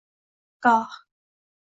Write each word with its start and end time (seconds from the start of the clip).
Goh 0.63 0.81